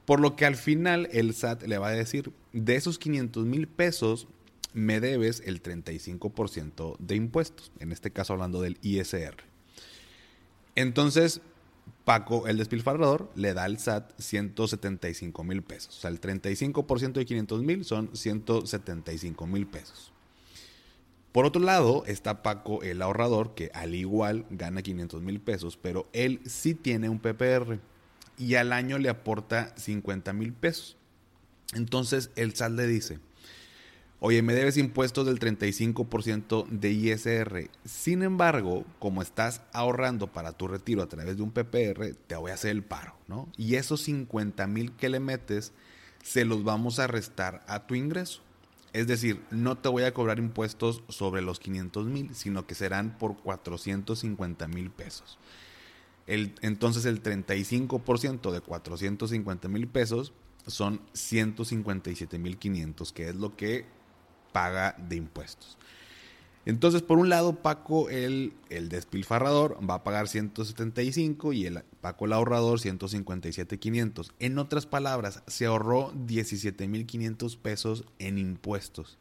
Por 0.04 0.20
lo 0.20 0.36
que 0.36 0.44
al 0.44 0.56
final 0.56 1.08
el 1.12 1.32
SAT 1.32 1.62
le 1.62 1.78
va 1.78 1.88
a 1.88 1.92
decir, 1.92 2.30
de 2.52 2.76
esos 2.76 2.98
500 2.98 3.46
mil 3.46 3.66
pesos, 3.68 4.28
me 4.74 5.00
debes 5.00 5.42
el 5.46 5.62
35% 5.62 6.98
de 6.98 7.16
impuestos, 7.16 7.72
en 7.78 7.90
este 7.90 8.10
caso 8.10 8.34
hablando 8.34 8.60
del 8.60 8.76
ISR. 8.82 9.36
Entonces, 10.74 11.40
Paco, 12.04 12.46
el 12.46 12.58
despilfarrador, 12.58 13.30
le 13.34 13.54
da 13.54 13.64
al 13.64 13.78
SAT 13.78 14.12
175 14.18 15.42
mil 15.44 15.62
pesos. 15.62 15.96
O 15.96 16.00
sea, 16.00 16.10
el 16.10 16.20
35% 16.20 17.12
de 17.12 17.24
500 17.24 17.62
mil 17.62 17.84
son 17.84 18.10
175 18.14 19.46
mil 19.46 19.66
pesos. 19.66 20.12
Por 21.32 21.46
otro 21.46 21.62
lado, 21.62 22.04
está 22.06 22.42
Paco, 22.42 22.82
el 22.82 23.02
ahorrador, 23.02 23.54
que 23.54 23.70
al 23.74 23.94
igual 23.94 24.46
gana 24.50 24.82
500 24.82 25.22
mil 25.22 25.40
pesos, 25.40 25.76
pero 25.76 26.06
él 26.12 26.40
sí 26.44 26.74
tiene 26.74 27.08
un 27.08 27.18
PPR 27.18 27.80
y 28.38 28.54
al 28.54 28.72
año 28.72 28.98
le 28.98 29.08
aporta 29.08 29.74
50 29.76 30.32
mil 30.32 30.52
pesos. 30.52 30.96
Entonces 31.74 32.30
el 32.36 32.54
SAT 32.54 32.72
le 32.72 32.86
dice, 32.86 33.18
oye, 34.26 34.40
me 34.40 34.54
debes 34.54 34.78
impuestos 34.78 35.26
del 35.26 35.38
35% 35.38 36.66
de 36.68 36.90
ISR. 36.90 37.68
Sin 37.84 38.22
embargo, 38.22 38.86
como 38.98 39.20
estás 39.20 39.60
ahorrando 39.74 40.28
para 40.28 40.52
tu 40.52 40.66
retiro 40.66 41.02
a 41.02 41.08
través 41.10 41.36
de 41.36 41.42
un 41.42 41.50
PPR, 41.50 42.14
te 42.26 42.34
voy 42.34 42.50
a 42.50 42.54
hacer 42.54 42.70
el 42.70 42.82
paro, 42.82 43.14
¿no? 43.28 43.48
Y 43.58 43.74
esos 43.74 44.00
50 44.00 44.66
mil 44.66 44.92
que 44.92 45.10
le 45.10 45.20
metes, 45.20 45.72
se 46.22 46.46
los 46.46 46.64
vamos 46.64 47.00
a 47.00 47.06
restar 47.06 47.66
a 47.68 47.86
tu 47.86 47.96
ingreso. 47.96 48.40
Es 48.94 49.06
decir, 49.06 49.42
no 49.50 49.76
te 49.76 49.90
voy 49.90 50.04
a 50.04 50.14
cobrar 50.14 50.38
impuestos 50.38 51.02
sobre 51.10 51.42
los 51.42 51.60
500 51.60 52.06
mil, 52.06 52.34
sino 52.34 52.66
que 52.66 52.74
serán 52.74 53.18
por 53.18 53.36
450 53.36 54.68
mil 54.68 54.90
pesos. 54.90 55.38
El, 56.26 56.54
entonces 56.62 57.04
el 57.04 57.22
35% 57.22 58.52
de 58.52 58.62
450 58.62 59.68
mil 59.68 59.86
pesos 59.86 60.32
son 60.66 61.02
157 61.12 62.38
mil 62.38 62.56
500, 62.56 63.12
que 63.12 63.28
es 63.28 63.34
lo 63.34 63.54
que 63.54 63.84
paga 64.54 64.94
de 64.96 65.16
impuestos. 65.16 65.76
Entonces, 66.64 67.02
por 67.02 67.18
un 67.18 67.28
lado, 67.28 67.56
Paco, 67.56 68.08
el, 68.08 68.54
el 68.70 68.88
despilfarrador, 68.88 69.78
va 69.88 69.96
a 69.96 70.04
pagar 70.04 70.28
175 70.28 71.52
y 71.52 71.66
el 71.66 71.82
Paco, 72.00 72.24
el 72.24 72.32
ahorrador, 72.32 72.80
157,500. 72.80 74.32
En 74.38 74.58
otras 74.58 74.86
palabras, 74.86 75.42
se 75.46 75.66
ahorró 75.66 76.12
17,500 76.14 77.56
pesos 77.56 78.04
en 78.18 78.38
impuestos. 78.38 79.18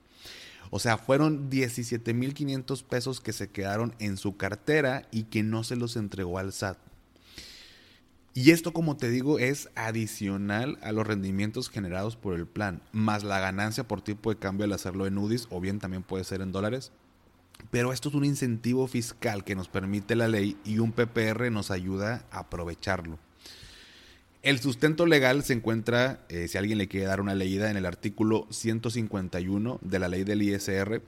O 0.69 0.79
sea, 0.79 0.97
fueron 0.97 1.49
17,500 1.49 2.83
pesos 2.83 3.19
que 3.19 3.33
se 3.33 3.49
quedaron 3.49 3.93
en 3.99 4.17
su 4.17 4.37
cartera 4.37 5.07
y 5.11 5.23
que 5.23 5.43
no 5.43 5.63
se 5.63 5.75
los 5.75 5.97
entregó 5.97 6.39
al 6.39 6.53
SAT. 6.53 6.77
Y 8.33 8.51
esto, 8.51 8.73
como 8.73 8.97
te 8.97 9.09
digo, 9.09 9.37
es 9.37 9.69
adicional 9.75 10.79
a 10.81 10.91
los 10.91 11.05
rendimientos 11.05 11.69
generados 11.69 12.15
por 12.15 12.33
el 12.33 12.47
plan, 12.47 12.81
más 12.91 13.23
la 13.23 13.39
ganancia 13.39 13.87
por 13.87 14.01
tipo 14.01 14.31
de 14.31 14.39
cambio 14.39 14.65
al 14.65 14.73
hacerlo 14.73 15.05
en 15.05 15.17
UDIs 15.17 15.47
o 15.51 15.61
bien 15.61 15.79
también 15.79 16.03
puede 16.03 16.23
ser 16.23 16.41
en 16.41 16.51
dólares 16.51 16.91
pero 17.71 17.93
esto 17.93 18.09
es 18.09 18.15
un 18.15 18.25
incentivo 18.25 18.87
fiscal 18.87 19.43
que 19.43 19.55
nos 19.55 19.67
permite 19.67 20.15
la 20.15 20.27
ley 20.27 20.57
y 20.63 20.79
un 20.79 20.91
PPR 20.91 21.51
nos 21.51 21.71
ayuda 21.71 22.25
a 22.31 22.39
aprovecharlo. 22.39 23.17
El 24.41 24.59
sustento 24.59 25.05
legal 25.05 25.43
se 25.43 25.53
encuentra, 25.53 26.25
eh, 26.27 26.47
si 26.49 26.57
alguien 26.57 26.77
le 26.77 26.89
quiere 26.89 27.05
dar 27.05 27.21
una 27.21 27.33
leída, 27.33 27.71
en 27.71 27.77
el 27.77 27.85
artículo 27.85 28.45
151 28.49 29.79
de 29.81 29.99
la 29.99 30.09
ley 30.09 30.25
del 30.25 30.41
ISR. 30.41 31.01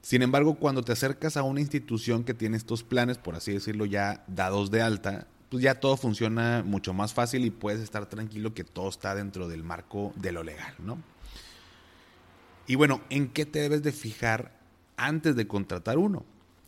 Sin 0.00 0.22
embargo, 0.22 0.54
cuando 0.54 0.82
te 0.82 0.92
acercas 0.92 1.36
a 1.36 1.42
una 1.42 1.60
institución 1.60 2.22
que 2.22 2.34
tiene 2.34 2.56
estos 2.56 2.84
planes, 2.84 3.18
por 3.18 3.34
así 3.34 3.52
decirlo, 3.52 3.84
ya 3.84 4.24
dados 4.28 4.70
de 4.70 4.80
alta, 4.80 5.26
pues 5.52 5.62
ya 5.62 5.74
todo 5.74 5.98
funciona 5.98 6.62
mucho 6.64 6.94
más 6.94 7.12
fácil 7.12 7.44
y 7.44 7.50
puedes 7.50 7.82
estar 7.82 8.06
tranquilo 8.06 8.54
que 8.54 8.64
todo 8.64 8.88
está 8.88 9.14
dentro 9.14 9.48
del 9.48 9.62
marco 9.62 10.14
de 10.16 10.32
lo 10.32 10.42
legal, 10.42 10.74
¿no? 10.78 10.96
Y 12.66 12.76
bueno, 12.76 13.02
¿en 13.10 13.28
qué 13.28 13.44
te 13.44 13.58
debes 13.58 13.82
de 13.82 13.92
fijar 13.92 14.58
antes 14.96 15.36
de 15.36 15.46
contratar 15.46 15.98
uno? 15.98 16.24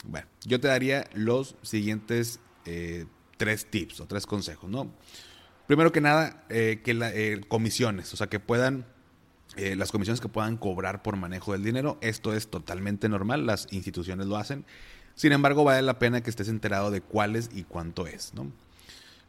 Bueno, 0.07 0.27
yo 0.45 0.61
te 0.61 0.69
daría 0.69 1.09
los 1.15 1.57
siguientes 1.63 2.41
eh, 2.67 3.07
tres 3.39 3.71
tips 3.71 4.01
o 4.01 4.07
tres 4.07 4.27
consejos, 4.27 4.69
¿no? 4.69 4.91
Primero 5.67 5.91
que 5.91 6.03
nada, 6.03 6.45
eh, 6.51 6.83
que 6.85 6.93
la, 6.93 7.11
eh, 7.11 7.41
comisiones, 7.49 8.13
o 8.13 8.19
sea, 8.19 8.27
que 8.27 8.39
puedan, 8.39 8.85
las 9.57 9.93
comisiones 9.93 10.21
que 10.21 10.29
puedan 10.29 10.59
cobrar 10.59 11.03
por 11.03 11.17
manejo 11.17 11.53
del 11.53 11.65
dinero, 11.65 11.97
esto 12.03 12.35
es 12.35 12.49
totalmente 12.49 13.09
normal, 13.09 13.47
las 13.47 13.67
instituciones 13.73 14.27
lo 14.27 14.37
hacen. 14.37 14.67
Sin 15.15 15.33
embargo, 15.33 15.65
vale 15.65 15.81
la 15.81 15.99
pena 15.99 16.21
que 16.23 16.29
estés 16.29 16.49
enterado 16.51 16.91
de 16.91 17.01
cuáles 17.01 17.49
y 17.55 17.65
cuánto 17.65 18.07
es, 18.07 18.35
¿no? 18.35 18.53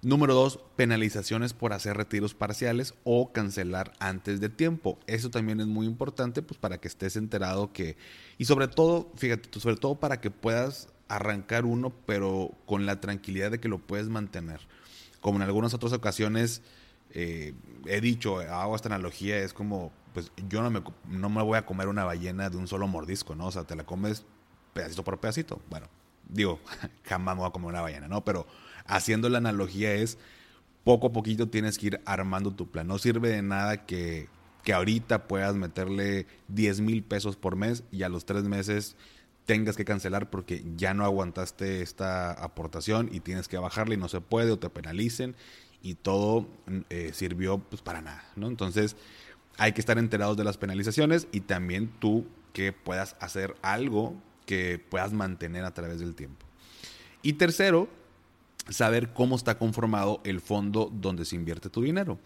Número 0.05 0.35
dos, 0.35 0.59
penalizaciones 0.75 1.55
por 1.55 1.74
hacer 1.74 1.97
retiros 1.97 2.35
parciales 2.35 2.93
o 3.05 3.33
cancelar 3.33 3.91
antes 3.97 4.39
de 4.39 4.50
tiempo. 4.50 5.00
Eso 5.07 5.31
también 5.31 5.59
es 5.59 5.65
muy 5.65 5.88
importante 5.88 6.43
pues 6.43 6.59
para 6.59 6.77
que 6.77 6.88
estés 6.88 7.15
enterado 7.15 7.74
que 7.74 7.97
y 8.38 8.45
sobre 8.45 8.67
todo, 8.67 9.12
fíjate, 9.15 9.59
sobre 9.59 9.77
todo 9.77 9.95
para 9.95 10.21
que 10.21 10.29
puedas 10.29 10.89
arrancar 11.07 11.65
uno 11.65 11.91
pero 12.05 12.51
con 12.67 12.85
la 12.85 13.01
tranquilidad 13.01 13.50
de 13.50 13.59
que 13.59 13.67
lo 13.67 13.79
puedes 13.79 14.07
mantener. 14.07 14.59
Como 15.21 15.38
en 15.38 15.41
algunas 15.41 15.74
otras 15.74 15.91
ocasiones 15.91 16.62
eh, 17.09 17.55
he 17.88 18.00
dicho, 18.00 18.41
hago 18.41 18.75
esta 18.75 18.89
analogía, 18.89 19.39
es 19.39 19.53
como, 19.53 19.91
pues 20.13 20.31
yo 20.47 20.62
no 20.62 20.69
me, 20.69 20.83
no 21.09 21.29
me 21.29 21.41
voy 21.41 21.57
a 21.57 21.65
comer 21.65 21.88
una 21.88 22.03
ballena 22.03 22.51
de 22.51 22.57
un 22.57 22.67
solo 22.67 22.85
mordisco, 22.85 23.33
¿no? 23.33 23.47
O 23.47 23.51
sea, 23.51 23.63
te 23.63 23.75
la 23.75 23.88
comes 23.88 24.24
pedacito 24.71 25.03
por 25.03 25.19
pedacito. 25.19 25.63
Bueno, 25.67 25.88
digo, 26.29 26.59
jamás 27.05 27.35
me 27.35 27.39
voy 27.39 27.50
a 27.50 27.51
comer 27.51 27.69
una 27.69 27.81
ballena, 27.81 28.07
¿no? 28.07 28.24
Pero 28.24 28.45
haciendo 28.86 29.30
la 29.30 29.39
analogía 29.39 29.94
es, 29.94 30.18
poco 30.84 31.08
a 31.08 31.12
poquito 31.12 31.48
tienes 31.48 31.77
que 31.77 31.88
ir 31.88 32.01
armando 32.06 32.51
tu 32.51 32.70
plan. 32.70 32.88
No 32.88 32.98
sirve 32.98 33.30
de 33.30 33.42
nada 33.42 33.86
que, 33.86 34.30
que 34.63 34.74
ahorita 34.74 35.27
puedas 35.27 35.56
meterle 35.56 36.27
10 36.50 36.82
mil 36.82 37.04
pesos 37.04 37.36
por 37.36 37.56
mes 37.56 37.84
y 37.92 38.04
a 38.04 38.10
los 38.10 38.25
tres 38.25 38.44
meses 38.44 38.96
tengas 39.46 39.75
que 39.75 39.86
cancelar 39.86 40.30
porque 40.30 40.63
ya 40.75 40.94
no 40.94 41.06
aguantaste 41.06 41.82
esta 41.82 42.32
aportación 42.32 43.10
y 43.12 43.20
tienes 43.20 43.48
que 43.48 43.58
bajarle 43.58 43.96
y 43.96 43.98
no 43.98 44.08
se 44.08 44.22
puede 44.22 44.51
o 44.51 44.60
te 44.60 44.70
penalicen 44.70 45.36
y 45.82 45.96
todo 45.96 46.48
eh, 46.89 47.12
sirvió 47.13 47.60
pues 47.60 47.82
para 47.82 48.01
nada, 48.01 48.24
¿no? 48.36 48.48
Entonces 48.48 48.96
hay 49.58 49.74
que 49.74 49.82
estar 49.82 49.98
enterados 49.98 50.36
de 50.36 50.44
las 50.44 50.58
penalizaciones 50.58 51.27
y 51.32 51.42
también 51.42 51.92
tú 52.00 52.25
que 52.54 52.74
puedas 52.74 53.15
hacer 53.20 53.56
algo 53.62 54.15
que 54.46 54.80
puedas 54.89 55.13
mantener 55.13 55.63
a 55.63 55.74
través 55.74 56.00
del 56.00 56.15
tiempo. 56.15 56.46
Y 57.22 57.34
tercero, 57.34 57.88
saber 58.69 59.13
cómo 59.13 59.36
está 59.36 59.57
conformado 59.57 60.22
el 60.24 60.41
fondo 60.41 60.91
donde 60.93 61.25
se 61.25 61.36
invierte 61.36 61.69
tu 61.69 61.81
dinero. 61.81 62.19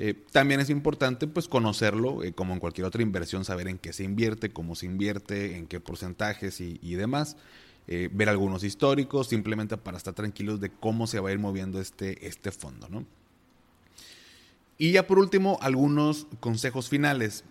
Eh, 0.00 0.14
también 0.30 0.60
es 0.60 0.70
importante 0.70 1.26
pues 1.26 1.48
conocerlo, 1.48 2.22
eh, 2.22 2.32
como 2.32 2.54
en 2.54 2.60
cualquier 2.60 2.86
otra 2.86 3.02
inversión, 3.02 3.44
saber 3.44 3.66
en 3.66 3.78
qué 3.78 3.92
se 3.92 4.04
invierte, 4.04 4.50
cómo 4.50 4.76
se 4.76 4.86
invierte, 4.86 5.56
en 5.56 5.66
qué 5.66 5.80
porcentajes 5.80 6.60
y, 6.60 6.94
demás. 6.94 7.36
Eh, 7.88 8.08
ver 8.12 8.28
algunos 8.28 8.64
históricos, 8.64 9.28
simplemente 9.28 9.76
para 9.76 9.96
estar 9.96 10.14
tranquilos 10.14 10.60
de 10.60 10.70
cómo 10.70 11.06
se 11.06 11.20
va 11.20 11.30
a 11.30 11.32
ir 11.32 11.38
moviendo 11.38 11.80
este, 11.80 12.28
este 12.28 12.52
fondo. 12.52 12.88
¿no? 12.88 13.04
Y 14.76 14.92
ya 14.92 15.06
por 15.06 15.18
último, 15.18 15.58
algunos 15.62 16.26
consejos 16.38 16.88
finales 16.88 17.44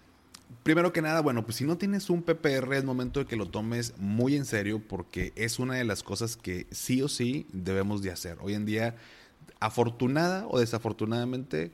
primero 0.63 0.93
que 0.93 1.01
nada, 1.01 1.21
bueno, 1.21 1.45
pues 1.45 1.57
si 1.57 1.65
no 1.65 1.77
tienes 1.77 2.09
un 2.09 2.23
PPR 2.23 2.75
es 2.75 2.83
momento 2.83 3.19
de 3.19 3.25
que 3.25 3.35
lo 3.35 3.47
tomes 3.47 3.93
muy 3.97 4.35
en 4.35 4.45
serio 4.45 4.81
porque 4.85 5.33
es 5.35 5.59
una 5.59 5.75
de 5.75 5.83
las 5.83 6.03
cosas 6.03 6.37
que 6.37 6.67
sí 6.71 7.01
o 7.01 7.07
sí 7.07 7.47
debemos 7.53 8.01
de 8.01 8.11
hacer. 8.11 8.37
Hoy 8.41 8.53
en 8.53 8.65
día, 8.65 8.95
afortunada 9.59 10.45
o 10.47 10.59
desafortunadamente, 10.59 11.71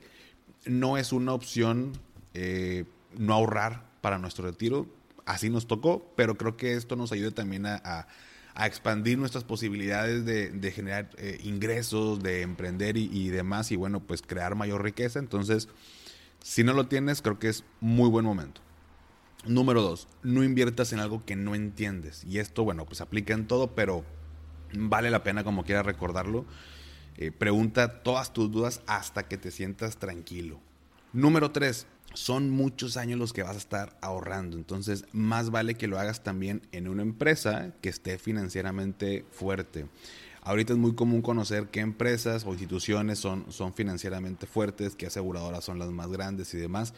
no 0.66 0.96
es 0.96 1.12
una 1.12 1.32
opción 1.32 1.92
eh, 2.34 2.84
no 3.16 3.34
ahorrar 3.34 3.84
para 4.00 4.18
nuestro 4.18 4.44
retiro. 4.44 4.86
Así 5.24 5.50
nos 5.50 5.66
tocó, 5.66 6.12
pero 6.16 6.36
creo 6.36 6.56
que 6.56 6.74
esto 6.74 6.96
nos 6.96 7.12
ayuda 7.12 7.30
también 7.30 7.66
a, 7.66 8.06
expandir 8.56 9.18
nuestras 9.18 9.42
posibilidades 9.42 10.24
de, 10.24 10.70
generar 10.70 11.10
eh, 11.18 11.40
ingresos, 11.42 12.22
de 12.22 12.42
emprender 12.42 12.96
y, 12.96 13.10
y, 13.12 13.30
demás, 13.30 13.72
y 13.72 13.76
bueno, 13.76 13.98
pues 13.98 14.22
crear 14.22 14.54
mayor 14.54 14.84
riqueza. 14.84 15.18
Entonces, 15.18 15.68
si 16.40 16.62
no 16.62 16.72
lo 16.72 16.86
tienes, 16.86 17.20
creo 17.20 17.40
que 17.40 17.48
es 17.48 17.64
muy 17.80 18.08
buen 18.08 18.24
momento. 18.24 18.60
Número 19.46 19.82
dos, 19.82 20.08
no 20.22 20.42
inviertas 20.42 20.92
en 20.92 21.00
algo 21.00 21.24
que 21.24 21.36
no 21.36 21.54
entiendes. 21.54 22.24
Y 22.24 22.38
esto, 22.38 22.64
bueno, 22.64 22.86
pues 22.86 23.00
aplica 23.00 23.34
en 23.34 23.46
todo, 23.46 23.74
pero 23.74 24.04
vale 24.72 25.10
la 25.10 25.22
pena 25.22 25.44
como 25.44 25.64
quieras 25.64 25.84
recordarlo. 25.84 26.46
Eh, 27.16 27.30
pregunta 27.30 28.02
todas 28.02 28.32
tus 28.32 28.50
dudas 28.50 28.80
hasta 28.86 29.28
que 29.28 29.36
te 29.36 29.50
sientas 29.50 29.98
tranquilo. 29.98 30.60
Número 31.12 31.50
tres, 31.52 31.86
son 32.14 32.50
muchos 32.50 32.96
años 32.96 33.18
los 33.18 33.32
que 33.32 33.42
vas 33.42 33.54
a 33.54 33.58
estar 33.58 33.98
ahorrando. 34.00 34.56
Entonces, 34.56 35.04
más 35.12 35.50
vale 35.50 35.74
que 35.74 35.88
lo 35.88 35.98
hagas 35.98 36.22
también 36.22 36.62
en 36.72 36.88
una 36.88 37.02
empresa 37.02 37.72
que 37.82 37.88
esté 37.88 38.18
financieramente 38.18 39.26
fuerte. 39.30 39.86
Ahorita 40.42 40.72
es 40.72 40.78
muy 40.78 40.94
común 40.94 41.22
conocer 41.22 41.68
qué 41.68 41.80
empresas 41.80 42.44
o 42.44 42.52
instituciones 42.52 43.18
son, 43.18 43.46
son 43.50 43.74
financieramente 43.74 44.46
fuertes, 44.46 44.94
qué 44.94 45.06
aseguradoras 45.06 45.64
son 45.64 45.78
las 45.78 45.90
más 45.90 46.08
grandes 46.08 46.52
y 46.54 46.58
demás. 46.58 46.94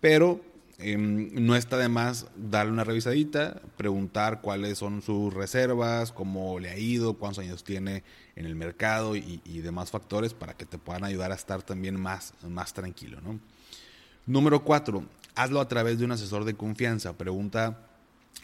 Pero 0.00 0.40
Em, 0.82 1.30
no 1.34 1.56
está 1.56 1.76
de 1.76 1.90
más 1.90 2.26
darle 2.36 2.72
una 2.72 2.84
revisadita, 2.84 3.60
preguntar 3.76 4.40
cuáles 4.40 4.78
son 4.78 5.02
sus 5.02 5.32
reservas, 5.34 6.10
cómo 6.10 6.58
le 6.58 6.70
ha 6.70 6.78
ido, 6.78 7.18
cuántos 7.18 7.44
años 7.44 7.64
tiene 7.64 8.02
en 8.34 8.46
el 8.46 8.54
mercado 8.54 9.14
y, 9.14 9.40
demás 9.60 9.90
factores 9.90 10.32
para 10.32 10.54
que 10.54 10.64
te 10.64 10.78
puedan 10.78 11.04
ayudar 11.04 11.32
a 11.32 11.34
estar 11.34 11.62
también 11.62 12.00
más, 12.00 12.32
más 12.48 12.72
tranquilo. 12.72 13.18
Número 14.24 14.64
cuatro, 14.64 15.04
hazlo 15.34 15.60
a 15.60 15.68
través 15.68 15.98
de 15.98 16.06
un 16.06 16.12
asesor 16.12 16.44
de 16.44 16.54
confianza. 16.54 17.12
Pregunta 17.12 17.66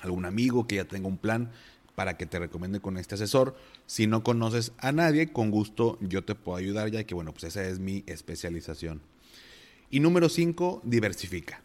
a 0.01 0.03
algún 0.03 0.27
amigo 0.27 0.67
que 0.67 0.77
ya 0.77 0.85
tenga 0.85 1.09
un 1.09 1.17
plan 1.17 1.51
para 1.95 2.19
que 2.19 2.27
te 2.27 2.39
recomiende 2.39 2.81
con 2.81 2.99
este 2.99 3.15
asesor. 3.15 3.57
Si 3.87 4.07
no 4.07 4.23
conoces 4.23 4.73
a 4.77 4.93
nadie, 4.93 5.33
con 5.33 5.51
gusto 5.51 5.97
yo 6.03 6.23
te 6.23 6.35
puedo 6.35 6.59
ayudar 6.59 6.91
ya 6.91 7.05
que 7.05 7.15
bueno, 7.15 7.33
pues 7.33 7.45
esa 7.45 7.65
es 7.67 7.79
mi 7.79 8.05
especialización. 8.07 9.01
Y 9.89 10.01
número 10.01 10.29
cinco, 10.29 10.83
diversifica 10.85 11.63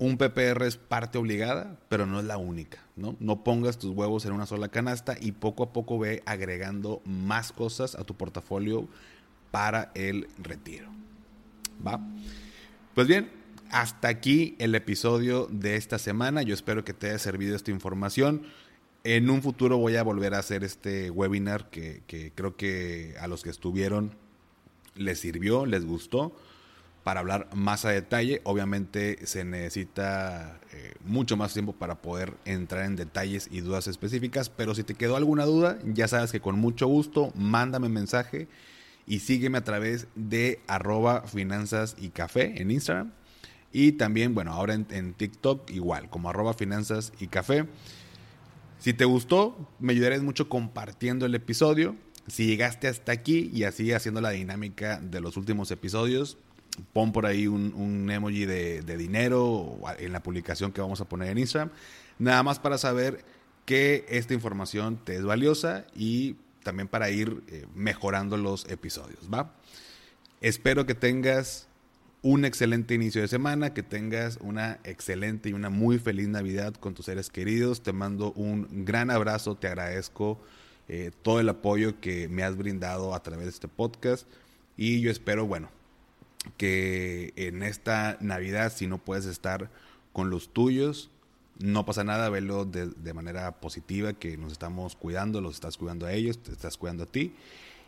un 0.00 0.16
PPR 0.16 0.64
es 0.64 0.78
parte 0.78 1.18
obligada, 1.18 1.78
pero 1.90 2.06
no 2.06 2.20
es 2.20 2.24
la 2.24 2.38
única, 2.38 2.78
¿no? 2.96 3.14
Pongas 3.44 3.78
tus 3.78 3.90
huevos 3.90 4.24
en 4.24 4.32
una 4.32 4.46
sola 4.46 4.68
canasta 4.68 5.14
y 5.20 5.32
poco 5.32 5.62
a 5.62 5.72
poco 5.74 5.98
ve 5.98 6.22
agregando 6.24 7.02
más 7.04 7.52
cosas 7.52 7.94
a 7.94 8.04
tu 8.04 8.16
portafolio 8.16 8.88
para 9.50 9.92
el 9.94 10.26
retiro. 10.38 10.88
¿Va? 11.86 12.00
Pues 12.94 13.08
bien, 13.08 13.30
hasta 13.70 14.08
aquí 14.08 14.56
el 14.58 14.74
episodio 14.74 15.46
de 15.50 15.76
esta 15.76 15.98
semana. 15.98 16.40
Yo 16.42 16.54
espero 16.54 16.82
que 16.82 16.94
te 16.94 17.10
haya 17.10 17.18
servido 17.18 17.54
esta 17.54 17.70
información. 17.70 18.44
En 19.04 19.28
un 19.28 19.42
futuro 19.42 19.76
voy 19.76 19.96
a 19.96 20.02
volver 20.02 20.32
a 20.32 20.38
hacer 20.38 20.64
este 20.64 21.10
webinar 21.10 21.68
que 21.68 22.32
creo 22.34 22.56
que 22.56 23.16
a 23.20 23.28
los 23.28 23.42
que 23.42 23.50
estuvieron 23.50 24.14
les 24.94 25.20
sirvió, 25.20 25.66
les 25.66 25.84
gustó 25.84 26.34
para 27.04 27.20
hablar 27.20 27.48
más 27.54 27.84
a 27.84 27.90
detalle. 27.90 28.40
Obviamente 28.44 29.26
se 29.26 29.44
necesita 29.44 30.60
eh, 30.72 30.94
mucho 31.04 31.36
más 31.36 31.52
tiempo 31.52 31.72
para 31.72 32.02
poder 32.02 32.34
entrar 32.44 32.84
en 32.84 32.96
detalles 32.96 33.48
y 33.50 33.60
dudas 33.60 33.86
específicas, 33.86 34.50
pero 34.50 34.74
si 34.74 34.84
te 34.84 34.94
quedó 34.94 35.16
alguna 35.16 35.44
duda, 35.44 35.78
ya 35.84 36.08
sabes 36.08 36.32
que 36.32 36.40
con 36.40 36.58
mucho 36.58 36.86
gusto 36.86 37.32
mándame 37.34 37.88
mensaje 37.88 38.48
y 39.06 39.20
sígueme 39.20 39.58
a 39.58 39.64
través 39.64 40.06
de 40.14 40.60
arroba 40.66 41.22
finanzas 41.22 41.96
y 41.98 42.10
café 42.10 42.60
en 42.60 42.70
Instagram. 42.70 43.12
Y 43.72 43.92
también, 43.92 44.34
bueno, 44.34 44.52
ahora 44.52 44.74
en, 44.74 45.14
TikTok 45.14 45.70
igual, 45.70 46.10
como 46.10 46.30
arroba 46.30 46.54
finanzas 46.54 47.12
y 47.20 47.28
café. 47.28 47.66
Si 48.78 48.94
te 48.94 49.04
gustó, 49.04 49.68
me 49.78 49.92
ayudarías 49.92 50.22
mucho 50.22 50.48
compartiendo 50.48 51.26
el 51.26 51.34
episodio. 51.34 51.96
Si 52.26 52.46
llegaste 52.46 52.88
hasta 52.88 53.12
aquí 53.12 53.50
y 53.52 53.64
así 53.64 53.92
haciendo 53.92 54.20
la 54.20 54.30
dinámica 54.30 55.00
de 55.00 55.20
los 55.20 55.36
últimos 55.36 55.70
episodios, 55.70 56.38
pon 56.92 57.12
por 57.12 57.26
ahí 57.26 57.46
un, 57.46 58.10
emoji 58.10 58.44
de, 58.44 58.96
dinero 58.96 59.78
en 59.98 60.12
la 60.12 60.22
publicación 60.22 60.72
que 60.72 60.80
vamos 60.80 61.00
a 61.00 61.08
poner 61.08 61.30
en 61.30 61.38
Instagram. 61.38 61.70
Nada 62.18 62.42
más 62.42 62.58
para 62.58 62.78
saber 62.78 63.24
que 63.64 64.04
esta 64.08 64.34
información 64.34 64.98
te 65.04 65.16
es 65.16 65.24
valiosa 65.24 65.84
y 65.94 66.36
también 66.62 66.88
para 66.88 67.10
ir 67.10 67.42
eh, 67.48 67.66
mejorando 67.74 68.36
los 68.36 68.68
episodios, 68.68 69.28
¿va? 69.32 69.54
Espero 70.40 70.86
que 70.86 70.94
tengas 70.94 71.68
un 72.22 72.44
excelente 72.44 72.94
inicio 72.94 73.22
de 73.22 73.28
semana, 73.28 73.72
que 73.72 73.82
tengas 73.82 74.38
una 74.42 74.78
excelente 74.84 75.48
y 75.48 75.52
una 75.52 75.70
muy 75.70 75.98
feliz 75.98 76.28
Navidad 76.28 76.74
con 76.74 76.94
tus 76.94 77.06
seres 77.06 77.30
queridos. 77.30 77.82
Te 77.82 77.92
mando 77.92 78.32
un 78.32 78.84
gran 78.84 79.10
abrazo, 79.10 79.56
te 79.56 79.68
agradezco 79.68 80.40
eh, 80.88 81.12
todo 81.22 81.40
el 81.40 81.48
apoyo 81.48 82.00
que 82.00 82.28
me 82.28 82.42
has 82.42 82.56
brindado 82.56 83.14
a 83.14 83.22
través 83.22 83.46
de 83.46 83.50
este 83.50 83.68
podcast 83.68 84.26
y 84.76 85.00
yo 85.00 85.10
espero, 85.10 85.46
bueno, 85.46 85.70
que 86.56 87.32
en 87.36 87.62
esta 87.62 88.16
Navidad, 88.20 88.72
si 88.74 88.86
no 88.86 88.98
puedes 88.98 89.26
estar 89.26 89.70
con 90.12 90.30
los 90.30 90.52
tuyos, 90.52 91.10
no 91.58 91.84
pasa 91.84 92.04
nada, 92.04 92.30
velo 92.30 92.64
de, 92.64 93.12
manera 93.12 93.60
positiva, 93.60 94.14
que 94.14 94.36
nos 94.36 94.52
estamos 94.52 94.96
cuidando, 94.96 95.40
los 95.40 95.54
estás 95.54 95.76
cuidando 95.76 96.06
a 96.06 96.12
ellos, 96.12 96.42
te 96.42 96.52
estás 96.52 96.76
cuidando 96.78 97.04
a 97.04 97.06
ti, 97.06 97.34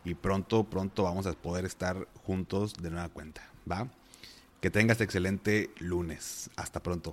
y 0.05 0.15
pronto, 0.15 0.65
pronto 0.65 1.05
vamos 1.05 1.27
a 1.27 1.33
poder 1.33 1.65
estar 1.65 2.07
juntos 2.25 2.75
de 2.75 2.91
nueva 2.91 3.09
cuenta, 3.09 3.49
¿va? 3.71 3.89
Que 4.61 4.71
tengas 4.71 5.01
excelente 5.01 5.71
lunes. 5.79 6.51
Hasta 6.57 6.83
pronto. 6.83 7.13